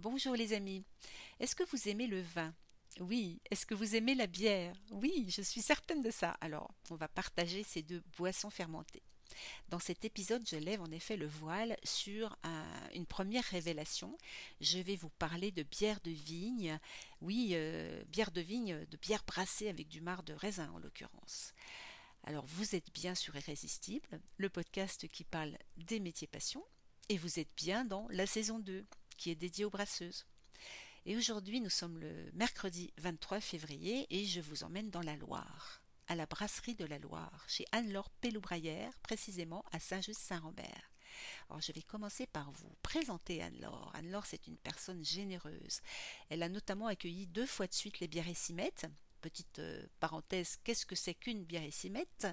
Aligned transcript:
Bonjour 0.00 0.36
les 0.36 0.52
amis. 0.52 0.84
Est-ce 1.40 1.56
que 1.56 1.64
vous 1.64 1.88
aimez 1.88 2.06
le 2.06 2.20
vin? 2.20 2.54
Oui. 3.00 3.40
Est-ce 3.50 3.66
que 3.66 3.74
vous 3.74 3.96
aimez 3.96 4.14
la 4.14 4.28
bière? 4.28 4.80
Oui, 4.92 5.26
je 5.28 5.42
suis 5.42 5.60
certaine 5.60 6.02
de 6.02 6.12
ça. 6.12 6.36
Alors, 6.40 6.72
on 6.90 6.94
va 6.94 7.08
partager 7.08 7.64
ces 7.64 7.82
deux 7.82 8.00
boissons 8.16 8.48
fermentées. 8.48 9.02
Dans 9.70 9.80
cet 9.80 10.04
épisode, 10.04 10.46
je 10.48 10.54
lève 10.54 10.80
en 10.80 10.92
effet 10.92 11.16
le 11.16 11.26
voile 11.26 11.76
sur 11.82 12.38
une 12.94 13.06
première 13.06 13.42
révélation. 13.42 14.16
Je 14.60 14.78
vais 14.78 14.94
vous 14.94 15.10
parler 15.10 15.50
de 15.50 15.64
bière 15.64 15.98
de 16.04 16.12
vigne. 16.12 16.78
Oui, 17.20 17.50
euh, 17.54 18.00
bière 18.04 18.30
de 18.30 18.40
vigne, 18.40 18.86
de 18.86 18.96
bière 18.98 19.24
brassée 19.26 19.68
avec 19.68 19.88
du 19.88 20.00
marc 20.00 20.24
de 20.24 20.34
raisin 20.34 20.70
en 20.70 20.78
l'occurrence. 20.78 21.54
Alors 22.22 22.46
vous 22.46 22.76
êtes 22.76 22.92
bien 22.92 23.16
sur 23.16 23.34
Irrésistible, 23.34 24.20
le 24.36 24.48
podcast 24.48 25.08
qui 25.08 25.24
parle 25.24 25.58
des 25.76 25.98
métiers 25.98 26.28
passion, 26.28 26.64
et 27.08 27.16
vous 27.16 27.40
êtes 27.40 27.50
bien 27.56 27.84
dans 27.84 28.06
la 28.10 28.26
saison 28.26 28.60
2, 28.60 28.86
qui 29.18 29.30
est 29.30 29.34
dédiée 29.34 29.66
aux 29.66 29.70
brasseuses. 29.70 30.24
Et 31.04 31.16
aujourd'hui, 31.16 31.60
nous 31.60 31.70
sommes 31.70 31.98
le 31.98 32.30
mercredi 32.32 32.92
23 32.96 33.40
février 33.40 34.06
et 34.08 34.24
je 34.24 34.40
vous 34.40 34.64
emmène 34.64 34.90
dans 34.90 35.02
la 35.02 35.16
Loire 35.16 35.82
à 36.08 36.14
la 36.14 36.26
brasserie 36.26 36.74
de 36.74 36.86
la 36.86 36.98
Loire, 36.98 37.44
chez 37.46 37.66
Anne-Laure 37.70 38.08
Pelloubraillère, 38.22 38.98
précisément 39.00 39.62
à 39.72 39.78
Saint-Just-Saint-Robert. 39.78 40.90
Alors 41.48 41.60
je 41.60 41.72
vais 41.72 41.82
commencer 41.82 42.26
par 42.26 42.50
vous 42.50 42.74
présenter 42.82 43.42
Anne-Laure. 43.42 43.92
Anne-Laure, 43.94 44.26
c'est 44.26 44.46
une 44.46 44.56
personne 44.56 45.04
généreuse. 45.04 45.80
Elle 46.30 46.42
a 46.42 46.48
notamment 46.48 46.86
accueilli 46.86 47.26
deux 47.26 47.46
fois 47.46 47.66
de 47.66 47.74
suite 47.74 48.00
les 48.00 48.08
biérécimettes, 48.08 48.86
petite 49.18 49.58
euh, 49.58 49.86
parenthèse, 50.00 50.58
qu'est-ce 50.64 50.86
que 50.86 50.94
c'est 50.94 51.14
qu'une 51.14 51.44
biérécimette 51.44 52.26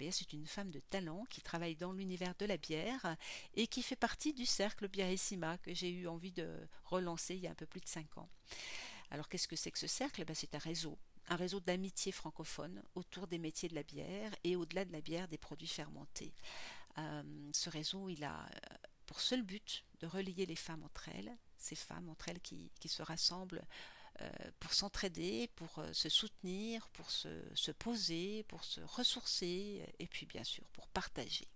eh 0.00 0.10
C'est 0.10 0.32
une 0.32 0.46
femme 0.46 0.70
de 0.70 0.80
talent 0.80 1.24
qui 1.30 1.40
travaille 1.40 1.76
dans 1.76 1.92
l'univers 1.92 2.34
de 2.38 2.46
la 2.46 2.56
bière 2.56 3.16
et 3.54 3.66
qui 3.66 3.82
fait 3.82 3.96
partie 3.96 4.32
du 4.32 4.46
cercle 4.46 4.88
Biérissima 4.88 5.58
que 5.58 5.72
j'ai 5.74 5.90
eu 5.90 6.08
envie 6.08 6.32
de 6.32 6.48
relancer 6.84 7.34
il 7.34 7.40
y 7.40 7.46
a 7.46 7.50
un 7.50 7.54
peu 7.54 7.66
plus 7.66 7.80
de 7.80 7.88
cinq 7.88 8.18
ans. 8.18 8.28
Alors 9.10 9.28
qu'est-ce 9.28 9.48
que 9.48 9.56
c'est 9.56 9.70
que 9.70 9.78
ce 9.78 9.86
cercle? 9.86 10.24
Ben, 10.24 10.34
C'est 10.34 10.54
un 10.54 10.58
réseau 10.58 10.98
un 11.28 11.36
réseau 11.36 11.60
d'amitié 11.60 12.12
francophone 12.12 12.82
autour 12.94 13.26
des 13.26 13.38
métiers 13.38 13.68
de 13.68 13.74
la 13.74 13.82
bière 13.82 14.34
et 14.44 14.56
au-delà 14.56 14.84
de 14.84 14.92
la 14.92 15.00
bière 15.00 15.28
des 15.28 15.38
produits 15.38 15.68
fermentés. 15.68 16.34
Euh, 16.98 17.50
ce 17.52 17.70
réseau, 17.70 18.08
il 18.08 18.24
a 18.24 18.40
euh, 18.40 18.76
pour 19.06 19.20
seul 19.20 19.42
but 19.42 19.84
de 20.00 20.06
relier 20.06 20.46
les 20.46 20.56
femmes 20.56 20.82
entre 20.82 21.08
elles, 21.08 21.36
ces 21.56 21.76
femmes 21.76 22.08
entre 22.08 22.28
elles 22.28 22.40
qui, 22.40 22.70
se 22.86 23.02
rassemblent 23.02 23.64
pour 24.60 24.72
s'entraider, 24.74 25.48
pour 25.56 25.82
se 25.92 26.08
soutenir, 26.08 26.88
pour 26.90 27.10
se, 27.10 27.70
poser, 27.72 28.44
pour 28.44 28.64
se 28.64 28.80
ressourcer 28.80 29.84
et 29.98 30.06
puis 30.06 30.26
bien 30.26 30.44
sûr 30.44 30.64
pour 30.72 30.88
partager. 30.88 31.48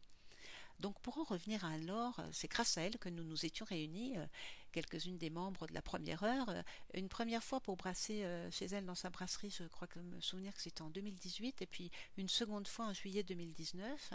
Donc 0.80 1.00
pour 1.00 1.18
en 1.18 1.24
revenir 1.24 1.64
à 1.64 1.78
Laure, 1.78 2.20
c'est 2.32 2.48
grâce 2.48 2.76
à 2.76 2.82
elle 2.82 2.98
que 2.98 3.08
nous 3.08 3.24
nous 3.24 3.46
étions 3.46 3.64
réunis, 3.64 4.18
euh, 4.18 4.26
quelques-unes 4.72 5.16
des 5.16 5.30
membres 5.30 5.66
de 5.66 5.72
la 5.72 5.80
première 5.80 6.22
heure, 6.22 6.48
euh, 6.50 6.62
une 6.92 7.08
première 7.08 7.42
fois 7.42 7.60
pour 7.60 7.76
brasser 7.76 8.24
euh, 8.24 8.50
chez 8.50 8.66
elle 8.66 8.84
dans 8.84 8.94
sa 8.94 9.08
brasserie, 9.08 9.50
je 9.50 9.64
crois 9.64 9.88
que 9.88 9.98
me 10.00 10.20
souvenir 10.20 10.54
que 10.54 10.60
c'était 10.60 10.82
en 10.82 10.90
2018, 10.90 11.62
et 11.62 11.66
puis 11.66 11.90
une 12.18 12.28
seconde 12.28 12.68
fois 12.68 12.86
en 12.86 12.92
juillet 12.92 13.22
2019. 13.22 14.10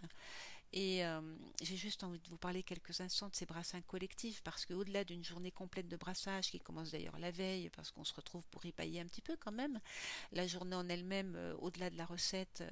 Et 0.74 1.04
j'ai 1.62 1.76
juste 1.76 2.04
envie 2.04 2.20
de 2.20 2.30
vous 2.30 2.38
parler 2.38 2.64
quelques 2.64 3.02
instants 3.02 3.30
de 3.30 3.36
ces 3.36 3.46
brassins 3.46 3.82
collectifs, 3.82 4.42
parce 4.42 4.66
qu'au-delà 4.66 5.04
d'une 5.04 5.24
journée 5.24 5.52
complète 5.52 5.88
de 5.88 5.98
brassage, 5.98 6.50
qui 6.50 6.60
commence 6.60 6.92
d'ailleurs 6.92 7.20
la 7.20 7.32
veille, 7.32 7.70
parce 7.70 7.92
qu'on 7.92 8.06
se 8.06 8.14
retrouve 8.14 8.48
pour 8.50 8.66
y 8.66 8.72
pailler 8.72 9.02
un 9.02 9.06
petit 9.06 9.22
peu 9.22 9.36
quand 9.36 9.52
même, 9.52 9.80
la 10.32 10.48
journée 10.48 10.76
en 10.76 10.88
elle-même, 10.88 11.38
au-delà 11.60 11.90
de 11.90 11.98
la 11.98 12.06
recette, 12.06 12.64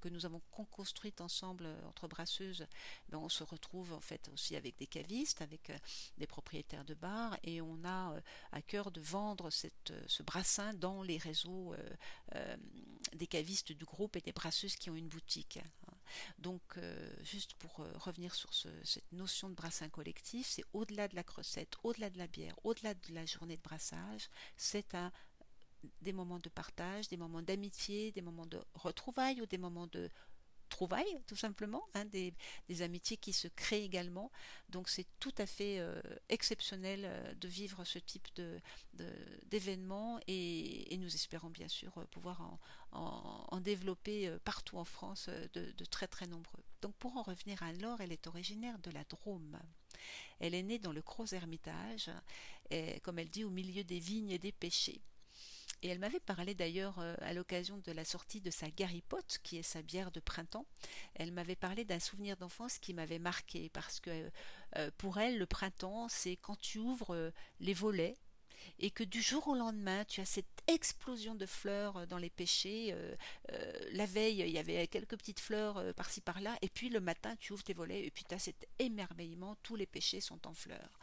que 0.00 0.08
nous 0.08 0.26
avons 0.26 0.40
construite 0.70 1.20
ensemble 1.20 1.66
euh, 1.66 1.88
entre 1.88 2.08
brasseuses, 2.08 2.66
ben 3.08 3.18
on 3.18 3.28
se 3.28 3.44
retrouve 3.44 3.92
en 3.92 4.00
fait 4.00 4.28
aussi 4.32 4.56
avec 4.56 4.76
des 4.76 4.86
cavistes, 4.86 5.42
avec 5.42 5.70
euh, 5.70 5.78
des 6.18 6.26
propriétaires 6.26 6.84
de 6.84 6.94
bars, 6.94 7.36
et 7.42 7.60
on 7.60 7.78
a 7.84 8.12
euh, 8.12 8.20
à 8.52 8.62
cœur 8.62 8.90
de 8.90 9.00
vendre 9.00 9.50
ce 9.50 10.22
brassin 10.22 10.74
dans 10.74 11.02
les 11.02 11.18
réseaux 11.18 11.74
des 13.14 13.26
cavistes 13.26 13.72
du 13.72 13.84
groupe 13.84 14.16
et 14.16 14.20
des 14.20 14.32
brasseuses 14.32 14.76
qui 14.76 14.90
ont 14.90 14.94
une 14.94 15.08
boutique. 15.08 15.58
Donc, 16.38 16.62
juste 17.22 17.54
pour 17.54 17.76
revenir 17.76 18.34
sur 18.34 18.52
cette 18.54 19.12
notion 19.12 19.48
de 19.48 19.54
brassin 19.54 19.88
collectif, 19.88 20.46
c'est 20.46 20.64
au-delà 20.72 21.08
de 21.08 21.16
la 21.16 21.24
recette, 21.26 21.74
au-delà 21.82 22.10
de 22.10 22.18
la 22.18 22.26
bière, 22.26 22.54
au-delà 22.64 22.94
de 22.94 23.14
la 23.14 23.26
journée 23.26 23.56
de 23.56 23.62
brassage, 23.62 24.28
c'est 24.56 24.96
des 26.00 26.12
moments 26.12 26.38
de 26.38 26.48
partage, 26.48 27.08
des 27.08 27.16
moments 27.16 27.42
d'amitié, 27.42 28.12
des 28.12 28.22
moments 28.22 28.46
de 28.46 28.60
retrouvailles 28.74 29.40
ou 29.40 29.46
des 29.46 29.58
moments 29.58 29.86
de 29.88 30.08
trouvailles, 30.68 31.22
tout 31.26 31.36
simplement, 31.36 31.84
hein, 31.94 32.04
des, 32.06 32.34
amitiés 32.82 33.16
qui 33.16 33.32
se 33.32 33.48
créent 33.48 33.84
également. 33.84 34.30
Donc 34.68 34.88
c'est 34.88 35.06
tout 35.20 35.34
à 35.38 35.46
fait 35.46 35.78
euh, 35.78 36.00
exceptionnel 36.28 37.02
euh, 37.04 37.34
de 37.34 37.48
vivre 37.48 37.84
ce 37.84 37.98
type 37.98 38.28
de, 38.36 38.60
d'événements 39.44 40.18
et, 40.26 40.96
nous 40.98 41.14
espérons 41.14 41.50
bien 41.50 41.68
sûr 41.68 41.92
euh, 41.98 42.04
pouvoir 42.06 42.58
en, 42.92 43.60
développer 43.60 44.30
partout 44.44 44.78
en 44.78 44.84
France 44.84 45.28
de, 45.54 45.84
très 45.86 46.06
très 46.06 46.26
nombreux. 46.26 46.62
Donc 46.82 46.94
pour 46.96 47.16
en 47.16 47.22
revenir 47.22 47.62
à 47.62 47.72
Laure, 47.72 48.00
elle 48.00 48.12
est 48.12 48.26
originaire 48.26 48.78
de 48.80 48.90
la 48.90 49.04
Drôme. 49.04 49.58
Elle 50.38 50.54
est 50.54 50.62
née 50.62 50.78
dans 50.78 50.92
le 50.92 51.00
Gros 51.00 51.26
Hermitage, 51.32 52.10
comme 53.02 53.18
elle 53.18 53.30
dit, 53.30 53.44
au 53.44 53.50
milieu 53.50 53.84
des 53.84 53.98
vignes 53.98 54.30
et 54.30 54.38
des 54.38 54.52
pêchers. 54.52 55.00
Et 55.84 55.88
elle 55.88 55.98
m'avait 55.98 56.18
parlé 56.18 56.54
d'ailleurs 56.54 56.98
euh, 56.98 57.14
à 57.20 57.34
l'occasion 57.34 57.76
de 57.76 57.92
la 57.92 58.06
sortie 58.06 58.40
de 58.40 58.50
sa 58.50 58.70
Garipote, 58.70 59.38
qui 59.42 59.58
est 59.58 59.62
sa 59.62 59.82
bière 59.82 60.10
de 60.10 60.18
printemps. 60.18 60.64
Elle 61.14 61.30
m'avait 61.30 61.56
parlé 61.56 61.84
d'un 61.84 62.00
souvenir 62.00 62.38
d'enfance 62.38 62.78
qui 62.78 62.94
m'avait 62.94 63.18
marqué 63.18 63.68
parce 63.68 64.00
que 64.00 64.30
euh, 64.78 64.90
pour 64.96 65.18
elle, 65.18 65.36
le 65.36 65.44
printemps, 65.44 66.08
c'est 66.08 66.36
quand 66.36 66.58
tu 66.58 66.78
ouvres 66.78 67.14
euh, 67.14 67.30
les 67.60 67.74
volets 67.74 68.16
et 68.78 68.90
que 68.90 69.04
du 69.04 69.22
jour 69.22 69.48
au 69.48 69.54
lendemain, 69.54 70.04
tu 70.04 70.20
as 70.20 70.24
cette 70.24 70.46
explosion 70.66 71.34
de 71.34 71.46
fleurs 71.46 71.96
euh, 71.96 72.06
dans 72.06 72.18
les 72.18 72.30
pêchers. 72.30 72.92
Euh, 72.92 73.14
euh, 73.52 73.72
la 73.92 74.06
veille, 74.06 74.40
il 74.40 74.50
y 74.50 74.58
avait 74.58 74.86
quelques 74.86 75.16
petites 75.16 75.40
fleurs 75.40 75.94
par-ci 75.94 76.20
par-là, 76.20 76.56
et 76.62 76.68
puis 76.68 76.88
le 76.88 77.00
matin, 77.00 77.36
tu 77.36 77.52
ouvres 77.52 77.62
tes 77.62 77.74
volets, 77.74 78.04
et 78.04 78.10
puis 78.10 78.24
tu 78.24 78.34
as 78.34 78.38
cet 78.38 78.66
émerveillement, 78.78 79.56
tous 79.62 79.76
les 79.76 79.86
pêchers 79.86 80.20
sont 80.20 80.46
en 80.46 80.54
fleurs. 80.54 80.98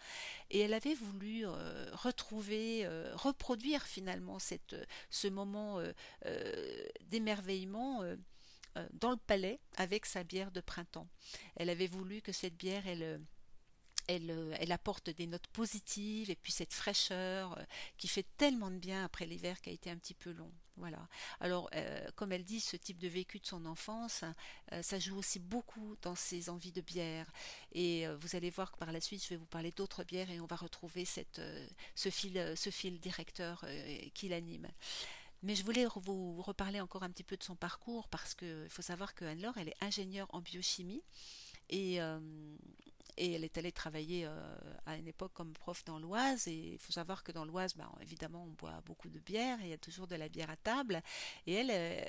Et 0.50 0.60
elle 0.60 0.74
avait 0.74 0.96
voulu 0.96 1.46
retrouver, 1.48 2.88
reproduire 3.14 3.84
finalement 3.84 4.40
cette, 4.40 4.76
ce 5.10 5.28
moment 5.28 5.82
d'émerveillement 7.10 8.04
dans 8.94 9.12
le 9.12 9.18
palais 9.18 9.60
avec 9.78 10.06
sa 10.06 10.24
bière 10.24 10.52
de 10.52 10.62
printemps. 10.62 11.08
Elle 11.56 11.70
avait 11.70 11.88
voulu 11.88 12.22
que 12.22 12.32
cette 12.32 12.56
bière, 12.56 12.88
elle 12.88 13.22
euh, 14.20 14.56
elle, 14.60 14.72
apporte 14.72 15.10
des 15.10 15.28
notes 15.28 15.48
positives 15.48 16.30
et 16.30 16.36
puis 16.36 16.52
cette 16.52 16.74
fraîcheur 16.74 17.58
euh, 17.58 17.64
qui 17.98 18.08
fait 18.08 18.26
tellement 18.38 18.72
de 18.72 18.78
bien 18.78 19.04
après 19.04 19.26
l'hiver 19.26 19.62
qui 19.62 19.70
a 19.70 19.74
été 19.74 19.90
un 19.90 19.98
petit 19.98 20.14
peu 20.14 20.32
long. 20.32 20.52
Voilà. 20.78 21.08
Alors, 21.40 21.70
euh, 21.76 22.10
comme 22.16 22.32
elle 22.32 22.44
dit, 22.44 22.60
ce 22.60 22.76
type 22.76 22.98
de 22.98 23.08
vécu 23.08 23.40
de 23.40 23.46
son 23.46 23.66
enfance, 23.66 24.24
ça 24.82 25.00
joue 25.00 25.18
aussi 25.18 25.38
beaucoup 25.38 25.96
dans 26.02 26.16
ses 26.16 26.50
envies 26.50 26.72
de 26.72 26.82
bière. 26.82 27.32
Et 27.74 28.08
vous 28.08 28.36
allez 28.36 28.50
voir 28.50 28.72
que 28.72 28.78
par 28.78 28.92
la 28.92 29.02
suite, 29.02 29.24
je 29.24 29.30
vais 29.30 29.36
vous 29.36 29.46
parler 29.46 29.72
d'autres 29.72 30.04
bières 30.04 30.32
et 30.32 30.40
on 30.40 30.48
va 30.48 30.56
retrouver 30.56 31.06
ce, 31.06 32.10
fil, 32.10 33.00
directeur 33.00 33.64
qui 34.16 34.30
l'anime. 34.30 34.68
Mais 35.44 35.54
je 35.54 35.64
voulais 35.64 35.86
vous 35.98 36.42
reparler 36.42 36.82
encore 36.82 37.04
un 37.04 37.12
petit 37.12 37.24
peu 37.24 37.38
de 37.38 37.44
son 37.44 37.56
parcours 37.56 38.08
parce 38.08 38.34
qu'il 38.34 38.70
faut 38.70 38.82
savoir 38.82 39.14
que 39.14 39.26
Anne-Laure, 39.26 39.58
elle 39.58 39.70
est 39.70 39.84
ingénieure 39.84 40.28
en 40.34 40.42
biochimie 40.42 41.04
et, 41.70 42.00
et 43.18 43.34
elle 43.34 43.44
est 43.44 43.58
allée 43.58 43.72
travailler 43.72 44.26
euh, 44.26 44.54
à 44.86 44.98
une 44.98 45.08
époque 45.08 45.34
comme 45.34 45.54
prof 45.54 45.84
dans 45.86 46.00
l'Oise. 46.00 46.48
Et 46.48 46.74
il 46.74 46.80
faut 46.80 46.92
savoir 46.92 47.24
que 47.24 47.32
dans 47.32 47.46
l'Oise, 47.46 47.76
ben, 47.76 47.90
évidemment, 48.02 48.44
on 48.44 48.52
boit 48.52 48.82
beaucoup 48.86 49.10
de 49.10 49.20
bière, 49.20 49.58
il 49.62 49.70
y 49.70 49.74
a 49.74 49.78
toujours 49.78 50.08
de 50.08 50.16
la 50.16 50.30
bière 50.30 50.50
à 50.50 50.58
table. 50.58 51.02
Et 51.46 51.54
elle, 51.54 51.72
euh, 51.72 52.02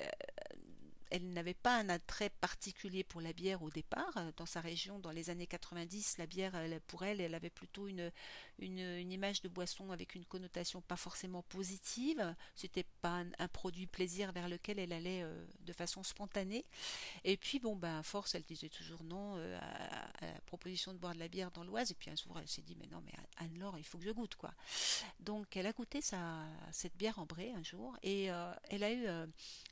elle 1.13 1.29
n'avait 1.29 1.53
pas 1.53 1.77
un 1.77 1.89
attrait 1.89 2.31
particulier 2.31 3.03
pour 3.03 3.21
la 3.21 3.33
bière 3.33 3.61
au 3.61 3.69
départ. 3.69 4.17
Dans 4.35 4.47
sa 4.47 4.61
région, 4.61 4.97
dans 4.97 5.11
les 5.11 5.29
années 5.29 5.45
90, 5.45 6.17
la 6.17 6.25
bière, 6.25 6.53
pour 6.87 7.03
elle, 7.03 7.21
elle 7.21 7.35
avait 7.35 7.51
plutôt 7.51 7.87
une, 7.87 8.11
une, 8.57 9.11
image 9.11 9.43
de 9.43 9.47
boisson 9.47 9.91
avec 9.91 10.15
une 10.15 10.25
connotation 10.25 10.81
pas 10.81 10.95
forcément 10.95 11.43
positive. 11.43 12.35
C'était 12.55 12.85
pas 13.01 13.23
un, 13.37 13.47
produit 13.47 13.85
plaisir 13.85 14.31
vers 14.31 14.49
lequel 14.49 14.79
elle 14.79 14.91
allait 14.91 15.21
euh, 15.21 15.45
de 15.59 15.71
façon 15.71 16.01
spontanée. 16.01 16.65
Et 17.23 17.37
puis, 17.37 17.59
bon, 17.59 17.75
ben, 17.75 17.99
à 17.99 18.03
force, 18.03 18.33
elle 18.33 18.41
disait 18.41 18.69
toujours 18.69 19.03
non 19.03 19.35
euh, 19.37 19.59
à, 20.19 20.25
la 20.25 20.41
proposition 20.47 20.93
de 20.93 20.97
boire 20.97 21.13
de 21.13 21.19
la 21.19 21.27
bière 21.27 21.51
dans 21.51 21.63
l'Oise. 21.63 21.91
Et 21.91 21.95
puis 21.95 22.09
un 22.09 22.15
jour, 22.15 22.39
elle 22.39 22.47
s'est 22.47 22.63
dit, 22.63 22.75
mais 22.79 22.87
non, 22.87 23.03
mais 23.05 23.13
Anne-Laure, 23.37 23.77
il 23.77 23.83
faut 23.83 23.99
que 23.99 24.05
je 24.05 24.11
goûte, 24.11 24.33
quoi. 24.33 24.51
Donc, 25.19 25.55
elle 25.55 25.67
a 25.67 25.73
goûté 25.73 25.99
cette 26.71 26.97
bière 26.97 27.19
ambrée 27.19 27.51
un 27.51 27.63
jour 27.63 27.95
et 28.01 28.31
euh, 28.31 28.51
elle 28.69 28.83
a 28.83 28.91
eu 28.91 29.05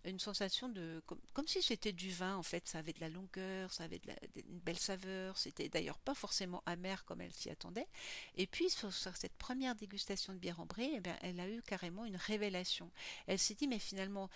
une 0.06 0.20
sensation 0.20 0.70
de 0.70 1.02
si 1.48 1.62
c'était 1.62 1.92
du 1.92 2.12
vin 2.12 2.36
en 2.36 2.44
fait. 2.44 2.68
Ça 2.68 2.80
avait 2.80 2.94
de 2.94 3.00
la 3.00 3.10
longueur, 3.10 3.74
ça 3.74 3.84
avait 3.84 4.02
une 4.36 4.60
belle 4.60 4.78
saveur. 4.78 5.38
C'était 5.38 5.70
d'ailleurs 5.70 6.00
pas 6.00 6.14
forcément 6.14 6.64
amer 6.66 7.04
comme 7.06 7.22
elle 7.22 7.34
s'y 7.34 7.50
attendait. 7.50 7.88
Et 8.36 8.48
puis 8.48 8.70
sur, 8.70 8.94
cette 8.94 9.36
première 9.38 9.76
dégustation 9.76 10.34
de 10.34 10.40
bière 10.40 10.60
ambrée, 10.60 10.92
eh 10.96 11.00
bien, 11.00 11.18
elle 11.22 11.40
a 11.40 11.50
eu 11.50 11.62
carrément 11.62 12.06
une 12.06 12.16
révélation. 12.16 12.92
Elle 13.28 13.40
s'est 13.40 13.56
dit 13.56 13.68
mais 13.68 13.80
finalement 13.80 14.30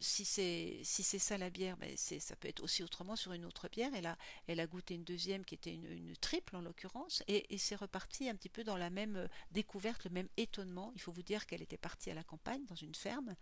si 0.00 0.24
c'est 0.24 0.80
si 0.82 1.02
c'est 1.02 1.18
ça 1.18 1.38
la 1.38 1.50
bière, 1.50 1.76
ben, 1.76 1.92
c'est 1.96 2.20
ça 2.20 2.36
peut 2.36 2.48
être 2.48 2.62
aussi 2.62 2.82
autrement 2.82 3.16
sur 3.16 3.32
une 3.32 3.44
autre 3.44 3.68
bière. 3.68 3.90
Elle 3.94 4.06
a 4.06 4.16
elle 4.46 4.60
a 4.60 4.66
goûté 4.66 4.94
une 4.94 5.04
deuxième 5.04 5.44
qui 5.44 5.54
était 5.54 5.74
une, 5.74 6.16
triple 6.20 6.56
en 6.56 6.60
l'occurrence 6.60 7.22
et, 7.28 7.54
et 7.54 7.58
c'est 7.58 7.76
reparti 7.76 8.28
un 8.28 8.34
petit 8.34 8.48
peu 8.48 8.64
dans 8.64 8.76
la 8.76 8.90
même 8.90 9.28
découverte, 9.52 10.04
le 10.04 10.10
même 10.10 10.28
étonnement. 10.36 10.92
Il 10.94 11.00
faut 11.00 11.12
vous 11.12 11.22
dire 11.22 11.46
qu'elle 11.46 11.62
était 11.62 11.76
partie 11.76 12.10
à 12.10 12.14
la 12.14 12.24
campagne 12.24 12.64
dans 12.66 12.74
une 12.74 12.94
ferme 12.94 13.34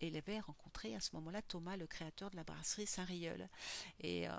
et 0.00 0.08
elle 0.08 0.16
avait 0.16 0.40
rencontré 0.40 0.94
à 0.94 1.00
ce 1.00 1.14
moment-là 1.16 1.42
Thomas, 1.42 1.76
le 1.76 1.86
créateur 1.86 2.30
de 2.30 2.36
la 2.36 2.44
brasserie 2.44 2.86
Saint-Rieul. 2.86 3.48
Et 4.00 4.28
euh, 4.28 4.32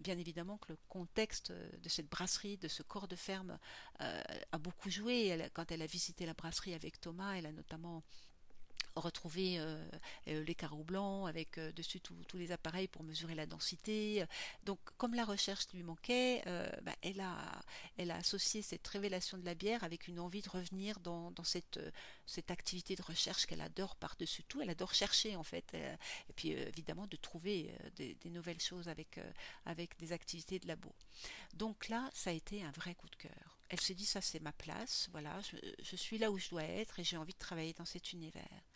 bien 0.00 0.18
évidemment 0.18 0.58
que 0.58 0.72
le 0.72 0.78
contexte 0.88 1.52
de 1.52 1.88
cette 1.88 2.08
brasserie, 2.08 2.56
de 2.56 2.68
ce 2.68 2.82
corps 2.82 3.08
de 3.08 3.16
ferme, 3.16 3.58
euh, 4.00 4.22
a 4.52 4.58
beaucoup 4.58 4.90
joué. 4.90 5.50
quand 5.54 5.70
elle 5.72 5.82
a 5.82 5.86
visité 5.86 6.26
la 6.26 6.34
brasserie 6.34 6.74
avec 6.74 7.00
Thomas, 7.00 7.34
elle 7.34 7.46
a 7.46 7.52
notamment 7.52 8.02
retrouver 9.00 9.58
euh, 9.58 9.76
euh, 10.28 10.44
les 10.44 10.54
carreaux 10.54 10.84
blancs 10.84 11.28
avec 11.28 11.58
euh, 11.58 11.72
dessus 11.72 12.00
tous 12.00 12.36
les 12.36 12.52
appareils 12.52 12.88
pour 12.88 13.02
mesurer 13.02 13.34
la 13.34 13.46
densité. 13.46 14.24
Donc, 14.64 14.78
comme 14.96 15.14
la 15.14 15.24
recherche 15.24 15.66
lui 15.72 15.82
manquait, 15.82 16.42
bah, 16.82 16.94
elle, 17.02 17.20
a, 17.20 17.62
associé 18.14 18.62
cette 18.62 18.86
révélation 18.86 19.38
de 19.38 19.44
la 19.44 19.54
bière 19.54 19.84
avec 19.84 20.08
une 20.08 20.20
envie 20.20 20.42
de 20.42 20.48
revenir 20.48 21.00
dans, 21.00 21.32
cette, 21.44 21.78
activité 22.48 22.94
de 22.96 23.02
recherche 23.02 23.46
qu'elle 23.46 23.60
adore 23.60 23.96
par-dessus 23.96 24.44
tout. 24.44 24.60
Elle 24.60 24.70
adore 24.70 24.94
chercher, 24.94 25.36
en 25.36 25.42
fait. 25.42 25.74
et 25.74 26.32
puis, 26.34 26.50
évidemment, 26.50 27.06
de 27.06 27.16
trouver 27.16 27.74
des, 27.96 28.16
nouvelles 28.26 28.60
choses 28.60 28.88
avec, 28.88 29.18
avec 29.64 29.98
des 29.98 30.12
activités 30.12 30.58
de 30.58 30.68
labo. 30.68 30.94
Donc 31.54 31.88
là, 31.88 32.10
ça 32.12 32.30
a 32.30 32.32
été 32.32 32.62
un 32.62 32.70
vrai 32.72 32.94
coup 32.94 33.08
de 33.08 33.16
cœur. 33.16 33.58
Elle 33.68 33.80
s'est 33.80 33.94
dit, 33.94 34.06
ça 34.06 34.20
c'est 34.20 34.40
ma 34.40 34.52
place, 34.52 35.08
voilà, 35.12 35.40
je 35.82 35.96
suis 35.96 36.18
là 36.18 36.30
où 36.30 36.38
je 36.38 36.48
dois 36.48 36.64
être 36.64 36.98
et 37.00 37.04
j'ai 37.04 37.16
envie 37.16 37.34
de 37.34 37.38
travailler 37.38 37.74
dans 37.74 37.84
cet 37.84 38.12
univers. 38.12 38.67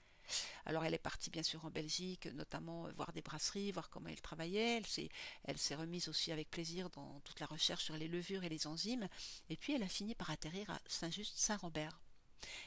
Alors 0.66 0.84
elle 0.84 0.94
est 0.94 0.98
partie 0.98 1.30
bien 1.30 1.42
sûr 1.42 1.64
en 1.64 1.70
Belgique, 1.70 2.26
notamment 2.34 2.86
euh, 2.86 2.92
voir 2.92 3.12
des 3.12 3.22
brasseries, 3.22 3.72
voir 3.72 3.90
comment 3.90 4.08
elle 4.08 4.20
travaillait. 4.20 4.78
Elle 4.78 4.86
s'est, 4.86 5.08
elle 5.44 5.58
s'est 5.58 5.74
remise 5.74 6.08
aussi 6.08 6.32
avec 6.32 6.50
plaisir 6.50 6.90
dans 6.90 7.20
toute 7.20 7.40
la 7.40 7.46
recherche 7.46 7.84
sur 7.84 7.96
les 7.96 8.08
levures 8.08 8.44
et 8.44 8.48
les 8.48 8.66
enzymes. 8.66 9.08
Et 9.48 9.56
puis 9.56 9.74
elle 9.74 9.82
a 9.82 9.88
fini 9.88 10.14
par 10.14 10.30
atterrir 10.30 10.70
à 10.70 10.80
Saint-Just-Saint-Robert. 10.86 12.00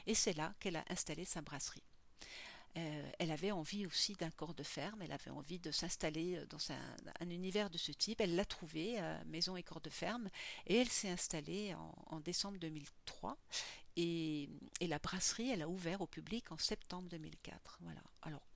Et 0.06 0.14
c'est 0.14 0.32
là 0.32 0.54
qu'elle 0.60 0.76
a 0.76 0.84
installé 0.88 1.24
sa 1.24 1.42
brasserie. 1.42 1.82
Euh, 2.76 3.10
elle 3.18 3.30
avait 3.30 3.52
envie 3.52 3.86
aussi 3.86 4.14
d'un 4.14 4.30
corps 4.30 4.54
de 4.54 4.62
ferme, 4.62 5.00
elle 5.02 5.12
avait 5.12 5.30
envie 5.30 5.58
de 5.58 5.70
s'installer 5.70 6.36
euh, 6.36 6.46
dans 6.46 6.58
un, 6.72 7.30
univers 7.30 7.70
de 7.70 7.78
ce 7.78 7.92
type. 7.92 8.20
Elle 8.20 8.36
l'a 8.36 8.44
trouvé, 8.44 9.00
maison 9.26 9.56
et 9.56 9.62
corps 9.62 9.80
de 9.80 9.90
ferme, 9.90 10.28
et 10.66 10.76
elle 10.76 10.88
s'est 10.88 11.10
installée 11.10 11.74
en, 12.06 12.20
décembre 12.20 12.58
2003. 12.58 13.36
Et, 13.96 14.48
la 14.80 14.98
brasserie, 14.98 15.50
elle 15.50 15.62
a 15.62 15.68
ouvert 15.68 16.00
au 16.00 16.06
public 16.06 16.52
en 16.52 16.58
septembre 16.58 17.08
2004. 17.08 17.78
Voilà. 17.80 18.02
Alors, 18.22 18.46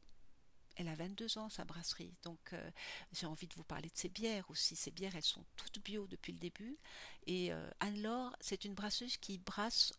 elle 0.81 0.89
a 0.89 0.95
22 0.95 1.39
ans, 1.39 1.51
sa 1.51 1.65
brasserie. 1.65 2.15
Donc, 2.23 2.55
euh, 2.55 2.71
j'ai 3.13 3.27
envie 3.27 3.47
de 3.47 3.55
vous 3.55 3.65
parler 3.65 3.89
de 3.89 3.99
ses 3.99 4.09
bières 4.09 4.49
aussi. 4.51 4.77
Ces 4.77 4.91
bières, 4.91 5.15
elles 5.15 5.23
sont 5.23 5.45
toutes 5.57 5.83
bio 5.83 6.07
depuis 6.07 6.33
le 6.33 6.39
début. 6.39 6.79
Et 7.27 7.53
euh, 7.53 7.71
Anne-Laure, 7.81 8.35
c'est 8.41 8.65
une 8.65 8.75
brasseuse 8.75 9.19
qui 9.19 9.37
brasse 9.37 9.93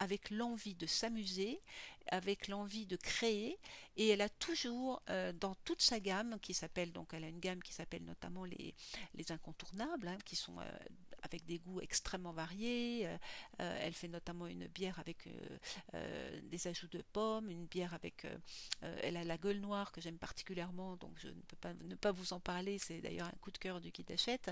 avec 0.00 0.30
l'envie 0.30 0.74
de 0.74 0.86
s'amuser, 0.86 1.62
avec 2.08 2.48
l'envie 2.48 2.86
de 2.86 2.96
créer, 2.96 3.58
et 3.96 4.08
elle 4.08 4.20
a 4.20 4.28
toujours 4.28 5.02
euh, 5.10 5.32
dans 5.32 5.54
toute 5.64 5.82
sa 5.82 6.00
gamme 6.00 6.38
qui 6.40 6.54
s'appelle 6.54 6.92
donc 6.92 7.12
elle 7.12 7.24
a 7.24 7.28
une 7.28 7.40
gamme 7.40 7.62
qui 7.62 7.72
s'appelle 7.72 8.04
notamment 8.04 8.44
les, 8.44 8.74
les 9.14 9.32
incontournables, 9.32 10.08
hein, 10.08 10.18
qui 10.24 10.36
sont 10.36 10.56
avec 11.24 11.44
des 11.46 11.58
goûts 11.58 11.80
extrêmement 11.80 12.32
variés. 12.32 13.06
Euh, 13.06 13.16
euh, 13.60 13.78
elle 13.80 13.94
fait 13.94 14.08
notamment 14.08 14.46
une 14.46 14.66
bière 14.68 14.98
avec 14.98 15.26
euh, 15.94 16.40
des 16.42 16.66
ajouts 16.68 16.88
de 16.88 17.02
pommes, 17.12 17.50
une 17.50 17.66
bière 17.66 17.94
avec... 17.94 18.26
elle 18.82 19.16
a 19.16 19.24
la 19.24 19.38
gueule 19.38 19.60
noire 19.60 19.90
que 19.92 20.00
j'aime 20.00 20.18
particulièrement, 20.18 20.96
donc 20.96 21.12
je 21.16 21.28
ne 21.28 21.40
peux 21.48 21.56
pas 21.56 21.72
ne 21.74 21.94
pas 21.94 22.12
vous 22.12 22.32
en 22.32 22.40
parler, 22.40 22.78
c'est 22.78 23.00
d'ailleurs 23.00 23.28
un 23.28 23.38
coup 23.40 23.50
de 23.50 23.58
cœur 23.58 23.80
du 23.80 23.90
kit 23.90 24.04
achète. 24.12 24.50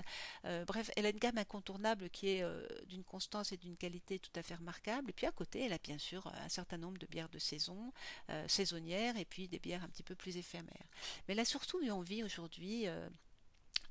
bref, 0.67 0.89
elle 0.95 1.05
a 1.05 1.09
une 1.09 1.19
gamme 1.19 1.37
incontournable 1.37 2.09
qui 2.09 2.29
est 2.29 2.43
d'une 2.87 3.03
constance 3.03 3.51
et 3.51 3.57
d'une 3.57 3.77
qualité 3.77 4.19
tout 4.19 4.31
à 4.35 4.41
fait 4.41 4.55
remarquable. 4.55 5.11
Et 5.11 5.13
puis 5.13 5.27
à 5.27 5.31
côté, 5.31 5.61
elle 5.61 5.73
a 5.73 5.77
bien 5.77 5.97
sûr 5.97 6.27
un 6.27 6.49
certain 6.49 6.77
nombre 6.77 6.97
de 6.97 7.05
bières 7.05 7.29
de 7.29 7.39
saison, 7.39 7.93
saisonnières, 8.47 9.17
et 9.17 9.25
des 9.47 9.59
bières 9.59 9.83
un 9.83 9.89
petit 9.89 10.03
peu 10.03 10.15
plus 10.15 10.37
éphémères. 10.37 10.87
Mais 11.27 11.33
elle 11.33 11.39
a 11.39 11.45
surtout 11.45 11.81
eu 11.81 11.91
envie 11.91 12.23
aujourd'hui 12.23 12.87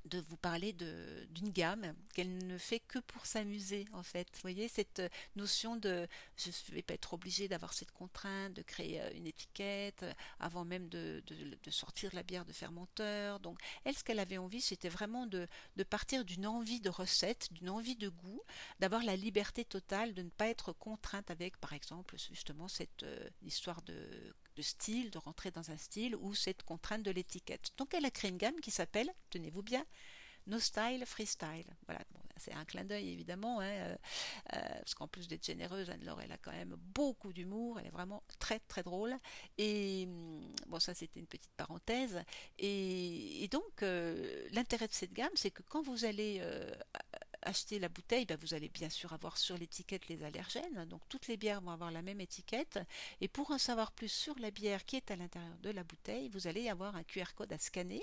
de 0.05 0.19
vous 0.29 0.37
parler 0.37 0.73
d'une 0.73 1.51
gamme 1.51 1.95
qu'elle 2.13 2.47
ne 2.47 2.59
fait 2.59 2.81
que 2.81 2.99
pour 2.99 3.27
s'amuser 3.27 3.87
en 3.93 4.03
fait. 4.03 4.29
Vous 4.35 4.41
voyez 4.43 4.69
cette 4.69 5.03
notion 5.37 5.77
de 5.77 6.09
je 6.37 6.49
ne 6.49 6.75
vais 6.75 6.83
pas 6.83 6.95
être 6.95 7.15
obligée 7.15 7.47
d'avoir 7.49 7.73
cette 7.73 7.93
contrainte 7.93 8.55
de 8.55 8.63
créer 8.63 9.01
euh, 9.01 9.11
une 9.15 9.27
étiquette 9.27 10.03
euh, 10.03 10.13
avant 10.41 10.65
même 10.65 10.89
de, 10.89 11.23
de, 11.27 11.71
sortir 11.71 12.11
la 12.15 12.23
bière 12.23 12.45
de 12.45 12.53
fermenteur. 12.53 13.39
Donc 13.41 13.59
elle 13.85 13.97
ce 13.97 14.03
qu'elle 14.03 14.19
avait 14.19 14.39
envie 14.39 14.61
c'était 14.61 14.89
vraiment 14.89 15.27
de, 15.27 15.47
de 15.77 15.85
partir 15.85 16.25
d'une 16.25 16.47
envie 16.47 16.81
de 16.81 16.91
recette, 16.91 17.53
d'une 17.53 17.71
envie 17.71 17.97
de 17.97 18.09
goût, 18.09 18.43
d'avoir 18.81 19.03
la 19.05 19.17
liberté 19.17 19.65
totale 19.65 20.15
de 20.15 20.23
ne 20.23 20.31
pas 20.31 20.49
être 20.49 20.73
contrainte 20.73 21.31
avec 21.31 21.57
par 21.59 21.73
exemple 21.73 22.17
justement 22.19 22.67
cette 22.67 23.05
euh, 23.05 23.29
histoire 23.43 23.83
de 23.83 24.35
de 24.57 24.63
style, 24.63 25.11
de 25.11 25.19
rentrer 25.19 25.51
dans 25.51 25.71
un 25.71 25.77
style 25.77 26.17
ou 26.17 26.35
cette 26.35 26.63
contrainte 26.63 27.03
de 27.03 27.11
l'étiquette. 27.11 27.71
Donc 27.77 27.95
elle 27.95 28.05
a 28.05 28.11
créé 28.11 28.31
une 28.31 28.39
gamme 28.39 28.61
qui 28.61 28.71
s'appelle, 28.71 29.13
tenez-vous 29.31 29.63
bien, 29.63 29.85
No 30.47 30.59
Style 30.59 31.05
Freestyle. 31.07 31.67
Voilà, 31.87 32.01
c'est 32.37 32.53
un 32.53 32.65
clin 32.65 32.85
d'œil 32.85 33.11
évidemment, 33.11 33.61
hein, 33.61 33.67
euh, 33.67 33.97
euh, 34.55 34.59
parce 34.75 34.95
qu'en 34.95 35.07
plus 35.07 35.29
d'être 35.29 35.45
généreuse, 35.45 35.91
Anne-Laure, 35.91 36.21
elle 36.21 36.33
a 36.33 36.39
quand 36.39 36.51
même 36.51 36.75
beaucoup 36.95 37.33
d'humour, 37.33 37.79
elle 37.79 37.87
est 37.87 37.91
vraiment 37.91 38.23
très 38.41 38.59
très 38.59 38.83
drôle. 38.83 39.15
Et 39.59 40.05
hum, 40.09 40.53
bon, 40.67 40.81
ça 40.81 40.95
c'était 40.95 41.21
une 41.21 41.27
petite 41.27 41.53
parenthèse. 41.57 42.23
Et, 42.59 43.49
donc, 43.51 43.83
euh, 43.83 44.49
l'intérêt 44.53 44.89
de 44.89 44.93
cette 44.93 45.13
gamme, 45.13 45.31
c'est 45.35 45.51
que 45.51 45.63
quand 45.69 45.83
vous 45.83 46.05
allez 46.05 46.43
acheter 47.43 47.79
la 47.79 47.89
bouteille, 47.89 48.25
ben, 48.25 48.39
vous 48.41 48.55
allez 48.55 48.69
bien 48.69 48.89
sûr 48.89 49.13
avoir 49.13 49.39
sur 49.39 49.57
l'étiquette 49.57 50.09
les 50.09 50.23
allergènes. 50.23 50.85
Donc 50.87 51.03
toutes 51.09 51.29
les 51.29 51.37
bières 51.37 51.61
vont 51.61 51.71
avoir 51.71 51.91
la 51.91 52.03
même 52.03 52.21
étiquette. 52.21 52.79
Et 53.21 53.29
pour 53.29 53.51
en 53.51 53.59
savoir 53.59 53.93
plus 53.93 54.11
sur 54.11 54.39
la 54.39 54.51
bière 54.51 54.85
qui 54.85 54.97
est 54.97 55.11
à 55.11 55.17
l'intérieur 55.17 55.57
de 55.59 55.71
la 55.71 55.85
bouteille, 55.85 56.29
vous 56.29 56.47
allez 56.47 56.69
avoir 56.69 56.97
un 56.97 57.03
QR 57.03 57.35
code 57.35 57.53
à 57.53 57.59
scanner. 57.59 58.03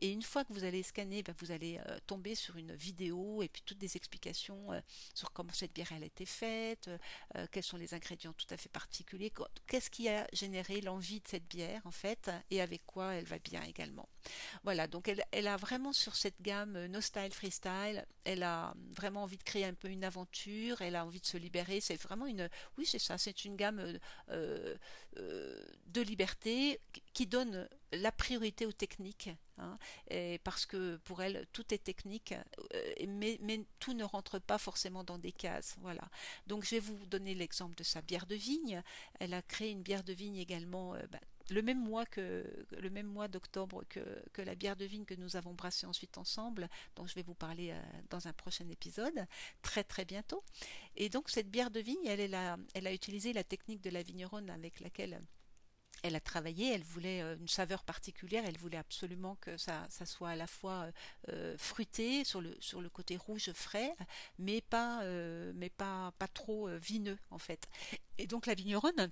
Et 0.00 0.10
une 0.10 0.22
fois 0.22 0.44
que 0.44 0.52
vous 0.52 0.64
allez 0.64 0.82
scanner, 0.82 1.22
ben, 1.22 1.34
vous 1.38 1.50
allez 1.50 1.78
euh, 1.88 1.98
tomber 2.06 2.34
sur 2.34 2.56
une 2.56 2.74
vidéo 2.74 3.42
et 3.42 3.48
puis 3.48 3.62
toutes 3.64 3.78
des 3.78 3.96
explications 3.96 4.72
euh, 4.72 4.80
sur 5.14 5.32
comment 5.32 5.52
cette 5.52 5.72
bière 5.72 5.92
a 5.92 6.04
été 6.04 6.26
faite, 6.26 6.88
euh, 7.36 7.46
quels 7.50 7.62
sont 7.62 7.76
les 7.76 7.94
ingrédients 7.94 8.32
tout 8.32 8.46
à 8.50 8.56
fait 8.56 8.68
particuliers, 8.68 9.32
qu'est-ce 9.66 9.90
qui 9.90 10.08
a 10.08 10.26
généré 10.32 10.80
l'envie 10.80 11.20
de 11.20 11.28
cette 11.28 11.48
bière 11.48 11.82
en 11.84 11.90
fait, 11.90 12.30
et 12.50 12.60
avec 12.60 12.84
quoi 12.86 13.14
elle 13.14 13.24
va 13.24 13.38
bien 13.38 13.62
également. 13.62 14.08
Voilà, 14.64 14.86
donc 14.86 15.10
elle 15.30 15.48
a 15.48 15.56
vraiment 15.56 15.92
sur 15.92 16.16
cette 16.16 16.40
gamme 16.40 16.86
No 16.86 17.00
Style 17.00 17.32
Freestyle, 17.32 18.06
elle 18.24 18.42
a 18.42 18.74
vraiment 18.90 19.22
envie 19.22 19.36
de 19.36 19.42
créer 19.42 19.64
un 19.64 19.74
peu 19.74 19.88
une 19.88 20.04
aventure, 20.04 20.80
elle 20.82 20.96
a 20.96 21.04
envie 21.04 21.20
de 21.20 21.26
se 21.26 21.36
libérer. 21.36 21.80
C'est 21.80 22.00
vraiment 22.00 22.26
une, 22.26 22.48
oui, 22.78 22.86
c'est 22.86 22.98
ça, 22.98 23.18
c'est 23.18 23.44
une 23.44 23.56
gamme 23.56 23.98
euh, 24.30 24.74
euh, 25.18 25.64
de 25.86 26.00
liberté 26.00 26.80
qui 27.12 27.26
donne 27.26 27.68
la 27.92 28.12
priorité 28.12 28.66
aux 28.66 28.72
techniques, 28.72 29.30
hein, 29.58 29.78
parce 30.44 30.66
que 30.66 30.96
pour 31.04 31.22
elle 31.22 31.46
tout 31.52 31.72
est 31.72 31.82
technique, 31.82 32.34
euh, 32.74 32.92
mais, 33.08 33.38
mais, 33.42 33.64
tout 33.78 33.94
ne 33.94 34.04
rentre 34.04 34.38
pas 34.38 34.58
forcément 34.58 35.04
dans 35.04 35.18
des 35.18 35.32
cases. 35.32 35.76
Voilà. 35.80 36.02
Donc 36.46 36.64
je 36.64 36.70
vais 36.70 36.80
vous 36.80 37.06
donner 37.06 37.34
l'exemple 37.34 37.74
de 37.76 37.84
sa 37.84 38.02
bière 38.02 38.26
de 38.26 38.34
vigne. 38.34 38.82
Elle 39.20 39.34
a 39.34 39.42
créé 39.42 39.70
une 39.70 39.82
bière 39.82 40.04
de 40.04 40.12
vigne 40.12 40.36
également. 40.36 40.94
Bah, 41.10 41.20
le 41.50 41.62
même 41.62 41.82
mois 41.82 42.06
que 42.06 42.44
le 42.78 42.90
même 42.90 43.06
mois 43.06 43.28
d'octobre 43.28 43.84
que, 43.88 44.00
que, 44.32 44.42
la 44.42 44.54
bière 44.54 44.76
de 44.76 44.84
vigne 44.84 45.04
que 45.04 45.14
nous 45.14 45.36
avons 45.36 45.54
brassée 45.54 45.86
ensuite 45.86 46.18
ensemble, 46.18 46.68
dont 46.96 47.06
je 47.06 47.14
vais 47.14 47.22
vous 47.22 47.34
parler 47.34 47.70
euh, 47.70 47.80
dans 48.10 48.26
un 48.26 48.32
prochain 48.32 48.68
épisode, 48.68 49.26
très 49.62 49.84
très 49.84 50.04
bientôt. 50.04 50.42
Et 50.96 51.08
donc 51.08 51.30
cette 51.30 51.50
bière 51.50 51.70
de 51.70 51.80
vigne, 51.80 52.04
elle, 52.06 52.20
elle, 52.20 52.86
a, 52.86 52.92
utilisé 52.92 53.32
la 53.32 53.44
technique 53.44 53.82
de 53.82 53.90
la 53.90 54.02
vigneronne 54.02 54.50
avec 54.50 54.80
laquelle 54.80 55.20
elle 56.02 56.14
a 56.14 56.20
travaillé, 56.20 56.72
elle 56.72 56.82
voulait 56.82 57.22
euh, 57.22 57.36
une 57.36 57.48
saveur 57.48 57.84
particulière, 57.84 58.44
elle 58.46 58.58
voulait 58.58 58.76
absolument 58.76 59.36
que 59.36 59.56
ça, 59.56 59.86
ça 59.88 60.04
soit 60.04 60.30
à 60.30 60.36
la 60.36 60.46
fois 60.46 60.90
euh, 61.28 61.56
fruité 61.58 62.24
sur 62.24 62.40
le, 62.40 62.56
sur 62.60 62.80
le 62.80 62.90
côté 62.90 63.16
rouge 63.16 63.52
frais, 63.52 63.94
mais 64.38 64.60
pas, 64.60 65.04
mais 65.54 65.70
pas, 65.70 66.12
pas 66.18 66.28
trop 66.28 66.68
vineux 66.78 67.18
en 67.30 67.38
fait. 67.38 67.68
Et 68.18 68.26
donc 68.26 68.46
la 68.46 68.54
vigneronne, 68.54 69.10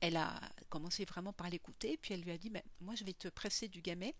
elle 0.00 0.16
a 0.16 0.40
commencé 0.68 1.04
vraiment 1.04 1.32
par 1.32 1.48
l'écouter, 1.50 1.96
puis 1.96 2.14
elle 2.14 2.22
lui 2.22 2.30
a 2.30 2.38
dit, 2.38 2.52
moi 2.80 2.94
je 2.94 3.04
vais 3.04 3.12
te 3.12 3.28
presser 3.28 3.68
du 3.68 3.80
gamay, 3.80 4.14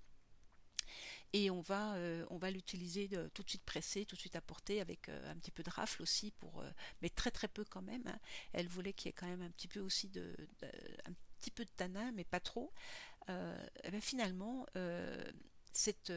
et 1.32 1.50
on 1.50 1.60
va, 1.60 1.94
euh, 1.96 2.24
on 2.30 2.38
va 2.38 2.50
l'utiliser 2.50 3.10
tout 3.34 3.42
de 3.42 3.48
suite 3.48 3.64
pressé, 3.64 4.06
tout 4.06 4.16
de 4.16 4.20
suite 4.20 4.36
apporté 4.36 4.80
avec 4.80 5.08
euh, 5.08 5.30
un 5.30 5.36
petit 5.36 5.50
peu 5.50 5.62
de 5.62 5.70
rafle 5.70 6.02
aussi, 6.02 6.30
pour, 6.30 6.60
euh, 6.60 6.70
mais 7.02 7.10
très 7.10 7.30
très 7.30 7.48
peu 7.48 7.64
quand 7.64 7.82
même. 7.82 8.06
Hein. 8.06 8.18
Elle 8.52 8.68
voulait 8.68 8.92
qu'il 8.92 9.08
y 9.08 9.10
ait 9.10 9.12
quand 9.12 9.26
même 9.26 9.42
un 9.42 9.50
petit 9.50 9.68
peu 9.68 9.80
aussi 9.80 10.08
de, 10.08 10.34
un 11.04 11.12
petit 11.38 11.50
peu 11.50 11.64
de 11.64 11.70
tanin, 11.70 12.12
mais 12.12 12.24
pas 12.24 12.40
trop. 12.40 12.72
et 13.28 13.90
bien 13.90 14.00
finalement, 14.00 14.66
cette 15.76 16.12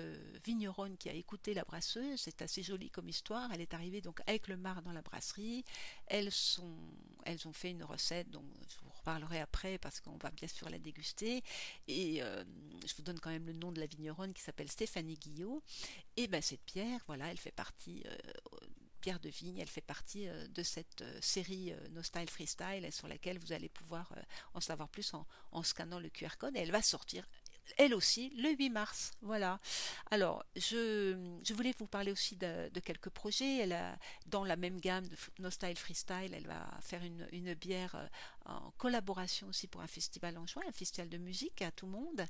vigneronne 0.45 0.97
qui 0.97 1.09
a 1.09 1.13
écouté 1.13 1.53
la 1.53 1.63
brasseuse, 1.63 2.19
c'est 2.19 2.41
assez 2.41 2.63
joli 2.63 2.89
comme 2.89 3.09
histoire. 3.09 3.51
Elle 3.53 3.61
est 3.61 3.73
arrivée 3.73 4.01
donc 4.01 4.21
avec 4.27 4.47
le 4.47 4.57
mar 4.57 4.81
dans 4.81 4.91
la 4.91 5.01
brasserie. 5.01 5.63
Elles 6.07 6.31
sont, 6.31 6.77
elles 7.25 7.47
ont 7.47 7.53
fait 7.53 7.71
une 7.71 7.83
recette 7.83 8.29
dont 8.29 8.45
je 8.67 8.77
vous 8.83 8.91
reparlerai 8.91 9.39
après 9.39 9.77
parce 9.77 9.99
qu'on 9.99 10.17
va 10.17 10.31
bien 10.31 10.47
sûr 10.47 10.69
la 10.69 10.79
déguster. 10.79 11.43
Et 11.87 12.21
je 12.21 12.95
vous 12.95 13.03
donne 13.03 13.19
quand 13.19 13.29
même 13.29 13.45
le 13.45 13.53
nom 13.53 13.71
de 13.71 13.79
la 13.79 13.85
vigneronne 13.85 14.33
qui 14.33 14.41
s'appelle 14.41 14.69
Stéphanie 14.69 15.17
Guillot. 15.17 15.61
Et 16.17 16.27
ben 16.27 16.41
cette 16.41 16.63
pierre, 16.63 17.01
voilà, 17.07 17.29
elle 17.31 17.37
fait 17.37 17.51
partie 17.51 18.03
Pierre 19.01 19.19
de 19.19 19.29
Vigne, 19.29 19.59
elle 19.59 19.69
fait 19.69 19.81
partie 19.81 20.27
de 20.27 20.63
cette 20.63 21.03
série 21.21 21.73
No 21.91 22.03
Style 22.03 22.29
Freestyle 22.29 22.91
sur 22.91 23.07
laquelle 23.07 23.39
vous 23.39 23.53
allez 23.53 23.69
pouvoir 23.69 24.13
en 24.53 24.59
savoir 24.59 24.89
plus 24.89 25.13
en, 25.13 25.25
en 25.51 25.63
scannant 25.63 25.99
le 25.99 26.09
QR 26.09 26.37
code 26.37 26.55
et 26.55 26.59
elle 26.59 26.71
va 26.71 26.81
sortir 26.81 27.25
elle 27.77 27.93
aussi, 27.93 28.29
le 28.37 28.49
8 28.51 28.69
mars. 28.69 29.11
Voilà. 29.21 29.59
Alors, 30.11 30.43
je, 30.55 31.15
voulais 31.53 31.73
vous 31.77 31.87
parler 31.87 32.11
aussi 32.11 32.35
de, 32.35 32.69
quelques 32.83 33.09
projets. 33.09 33.57
Elle 33.57 33.73
a, 33.73 33.97
dans 34.27 34.43
la 34.43 34.55
même 34.55 34.79
gamme 34.79 35.07
de 35.07 35.15
No 35.39 35.49
Style 35.49 35.77
Freestyle, 35.77 36.33
elle 36.33 36.47
va 36.47 36.65
faire 36.81 37.01
une, 37.03 37.53
bière 37.55 37.95
euh, 37.95 38.07
en 38.45 38.71
collaboration 38.77 39.47
aussi 39.47 39.67
pour 39.67 39.81
un 39.81 39.87
festival 39.87 40.37
en 40.37 40.45
juin, 40.45 40.63
un 40.67 40.71
festival 40.71 41.09
de 41.09 41.17
musique 41.17 41.61
à 41.61 41.71
tout 41.71 41.85
le 41.85 41.93
monde. 41.93 42.25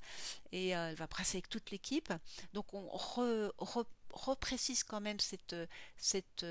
Et 0.52 0.76
euh, 0.76 0.90
elle 0.90 0.96
va 0.96 1.08
brasser 1.08 1.38
avec 1.38 1.50
toute 1.50 1.72
l'équipe. 1.72 2.12
Donc, 2.54 2.74
on 2.74 2.88
re, 2.88 3.86
reprécise 4.12 4.84
quand 4.84 5.02
même 5.02 5.20
cette, 5.20 5.56
cette, 5.98 6.46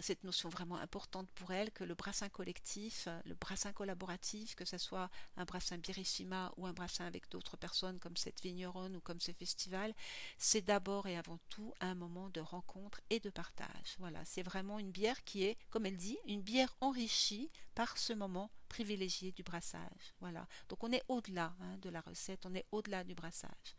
cette 0.00 0.24
notion 0.24 0.48
vraiment 0.48 0.76
importante 0.76 1.30
pour 1.32 1.52
elle 1.52 1.70
que 1.70 1.84
le 1.84 1.94
brassin 1.94 2.28
collectif, 2.28 3.08
le 3.24 3.34
brassin 3.34 3.72
collaboratif, 3.72 4.54
que 4.54 4.64
ce 4.64 4.78
soit 4.78 5.10
un 5.36 5.44
brassin 5.44 5.78
Birissima 5.78 6.52
ou 6.56 6.66
un 6.66 6.72
brassin 6.72 7.06
avec 7.06 7.28
d'autres 7.30 7.56
personnes 7.56 7.98
comme 7.98 8.16
cette 8.16 8.40
vigneronne 8.42 8.96
ou 8.96 9.00
comme 9.00 9.20
ce 9.20 9.32
festival, 9.32 9.94
c'est 10.38 10.62
d'abord 10.62 11.06
et 11.06 11.16
avant 11.16 11.38
tout 11.48 11.72
un 11.80 11.94
moment 11.94 12.28
de 12.30 12.40
rencontre 12.40 13.00
et 13.10 13.20
de 13.20 13.30
partage. 13.30 13.96
Voilà, 13.98 14.24
c'est 14.24 14.42
vraiment 14.42 14.78
une 14.78 14.90
bière 14.90 15.22
qui 15.24 15.44
est, 15.44 15.56
comme 15.70 15.86
elle 15.86 15.96
dit, 15.96 16.18
une 16.26 16.42
bière 16.42 16.74
enrichie 16.80 17.50
par 17.74 17.96
ce 17.98 18.12
moment 18.12 18.50
privilégié 18.68 19.32
du 19.32 19.42
brassage. 19.42 20.14
Voilà, 20.20 20.46
donc 20.68 20.82
on 20.82 20.92
est 20.92 21.02
au-delà 21.08 21.54
hein, 21.60 21.76
de 21.78 21.90
la 21.90 22.00
recette, 22.00 22.46
on 22.46 22.54
est 22.54 22.66
au-delà 22.72 23.04
du 23.04 23.14
brassage. 23.14 23.76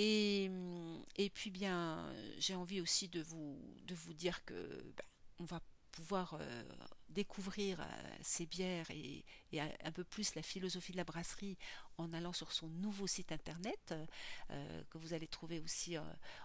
Et, 0.00 0.48
et 1.16 1.28
puis 1.28 1.50
bien, 1.50 2.06
j'ai 2.38 2.54
envie 2.54 2.80
aussi 2.80 3.08
de 3.08 3.20
vous, 3.20 3.58
de 3.84 3.96
vous 3.96 4.12
dire 4.12 4.44
que 4.44 4.54
ben, 4.96 5.04
on 5.40 5.44
va 5.44 5.60
pouvoir 5.90 6.38
euh, 6.40 6.62
découvrir 7.10 7.80
euh, 7.80 7.84
ces 8.22 8.46
bières 8.46 8.90
et, 8.90 9.24
un 9.82 9.92
peu 9.92 10.04
plus 10.04 10.34
la 10.34 10.42
philosophie 10.42 10.92
de 10.92 10.98
la 10.98 11.04
brasserie 11.04 11.56
en 11.96 12.12
allant 12.12 12.34
sur 12.34 12.52
son 12.52 12.68
nouveau 12.68 13.06
site 13.06 13.32
internet 13.32 13.94
euh, 14.50 14.82
que 14.90 14.98
vous 14.98 15.14
allez 15.14 15.26
trouver 15.26 15.58
aussi 15.60 15.96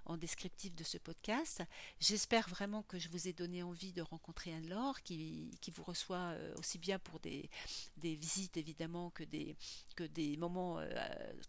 en 0.06 0.16
descriptif 0.16 0.74
de 0.74 0.86
ce 0.86 0.98
podcast. 0.98 1.64
J'espère 2.00 2.48
vraiment 2.48 2.84
que 2.84 2.98
je 2.98 3.10
vous 3.10 3.28
ai 3.28 3.34
donné 3.34 3.62
envie 3.62 3.92
de 3.92 4.02
rencontrer 4.02 4.54
Anne-Laure 4.54 5.02
qui, 5.02 5.52
qui, 5.60 5.70
vous 5.72 5.84
reçoit 5.84 6.34
aussi 6.58 6.78
bien 6.78 6.98
pour 6.98 7.20
des, 7.20 7.50
des, 7.98 8.16
visites 8.16 8.56
évidemment 8.56 9.10
que 9.10 9.26
des, 9.26 9.58
que 9.98 10.06
des 10.06 10.38
moments 10.38 10.80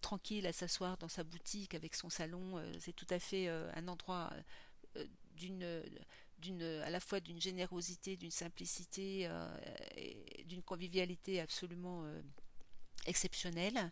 tranquilles 0.00 0.46
à 0.48 0.52
s'asseoir 0.52 0.98
dans 0.98 1.08
sa 1.08 1.22
boutique 1.22 1.74
avec 1.74 1.94
son 1.94 2.10
salon. 2.10 2.60
C'est 2.80 2.94
tout 2.94 3.06
à 3.10 3.20
fait 3.20 3.48
un 3.48 3.86
endroit 3.86 4.32
d'une 5.36 5.82
à 6.84 6.90
la 6.90 7.00
fois 7.00 7.20
d'une 7.20 7.40
générosité, 7.40 8.16
d'une 8.16 8.30
simplicité, 8.30 9.26
euh, 9.26 9.56
et 9.96 10.44
d'une 10.44 10.62
convivialité 10.62 11.40
absolument 11.40 12.04
euh, 12.04 12.20
exceptionnelle. 13.06 13.90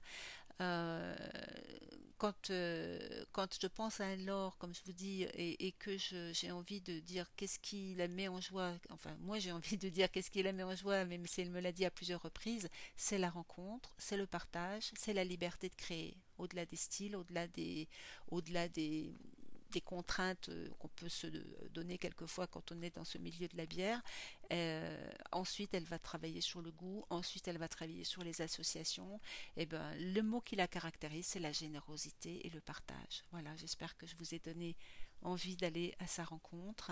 Euh, 0.61 1.15
quand, 2.19 2.53
quand 3.33 3.59
je 3.61 3.67
pense 3.67 4.01
à 4.01 4.15
Laure, 4.15 4.57
comme 4.59 4.73
je 4.73 4.81
vous 4.87 4.93
dis, 4.93 5.23
et, 5.35 5.73
que 5.73 5.97
j'ai 5.99 6.53
envie 6.53 6.81
de 6.81 7.01
dire 7.01 7.27
qu'est-ce 7.35 7.59
qui 7.59 7.97
la 7.97 8.07
met 8.07 8.29
en 8.29 8.41
joie, 8.41 8.75
enfin 8.91 9.17
moi 9.23 9.41
j'ai 9.41 9.51
envie 9.51 9.77
de 9.77 9.89
dire 9.89 10.09
qu'est-ce 10.09 10.31
qui 10.31 10.41
la 10.41 10.53
met 10.53 10.63
en 10.63 10.77
joie, 10.77 11.05
même 11.05 11.27
si 11.27 11.41
elle 11.41 11.51
me 11.51 11.59
l'a 11.59 11.73
dit 11.73 11.85
à 11.85 11.91
plusieurs 11.91 12.23
reprises, 12.23 12.69
c'est 12.97 13.19
la 13.19 13.29
rencontre, 13.29 13.93
c'est 13.99 14.17
le 14.17 14.29
partage, 14.29 14.93
c'est 14.95 15.15
la 15.15 15.25
liberté 15.25 15.69
de 15.69 15.75
créer, 15.75 16.17
au-delà 16.39 16.65
des 16.65 16.77
styles, 16.77 17.17
au-delà 17.17 17.49
des, 17.49 17.89
au-delà 18.29 18.69
des, 18.69 19.13
des 19.73 19.81
contraintes 19.81 20.49
euh, 20.51 20.69
qu'on 20.79 20.89
peut 20.89 21.09
se 21.09 21.27
donner 21.71 21.99
quelquefois 21.99 22.47
quand 22.47 22.71
on 22.71 22.81
est 22.83 22.95
dans 22.95 23.05
ce 23.05 23.19
milieu 23.19 23.49
de 23.49 23.57
la 23.57 23.67
bière. 23.67 24.01
Euh, 24.53 25.11
ensuite, 25.33 25.75
elle 25.75 25.85
va 25.85 25.99
travailler 25.99 26.41
sur 26.41 26.63
le 26.63 26.71
goût. 26.71 27.05
Ensuite, 27.11 27.49
elle 27.49 27.59
va 27.59 27.69
travailler 27.69 28.05
sur 28.05 28.23
les 28.23 28.41
associations. 28.41 29.17
Et 29.57 29.63
eh 29.63 29.67
ben, 29.67 29.95
le 29.99 30.21
mot 30.23 30.41
qui 30.41 30.55
la 30.57 30.69
caractérise, 30.69 31.27
c'est 31.27 31.41
la 31.41 31.53
générosité 31.53 32.47
et 32.47 32.51
le 32.51 32.61
partage. 32.61 33.25
Voilà, 33.33 33.57
j'espère 33.57 33.97
que 33.97 34.07
je 34.07 34.15
vous 34.17 34.35
ai 34.35 34.39
donné 34.39 34.77
envie 35.23 35.57
d'aller 35.57 35.95
à 35.99 36.07
sa 36.07 36.25
rencontre. 36.25 36.91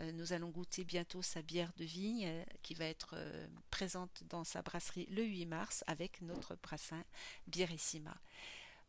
Euh, 0.00 0.12
nous 0.12 0.32
allons 0.32 0.48
goûter 0.48 0.84
bientôt 0.84 1.22
sa 1.22 1.42
bière 1.42 1.72
de 1.76 1.84
vigne 1.84 2.44
qui 2.62 2.74
va 2.74 2.86
être 2.86 3.14
présente 3.70 4.24
dans 4.28 4.44
sa 4.44 4.62
brasserie 4.62 5.06
le 5.10 5.22
8 5.22 5.46
mars 5.46 5.84
avec 5.86 6.20
notre 6.22 6.56
brassin 6.56 7.04
Bierissima. 7.46 8.16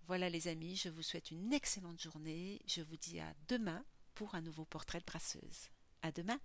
Voilà 0.09 0.27
les 0.27 0.47
amis, 0.47 0.75
je 0.75 0.89
vous 0.89 1.03
souhaite 1.03 1.29
une 1.29 1.53
excellente 1.53 2.01
journée. 2.01 2.59
Je 2.65 2.81
vous 2.81 2.97
dis 2.97 3.19
à 3.19 3.31
demain 3.47 3.85
pour 4.15 4.33
un 4.33 4.41
nouveau 4.41 4.65
portrait 4.65 4.97
de 4.97 5.05
brasseuse. 5.05 5.69
À 6.01 6.11
demain! 6.11 6.39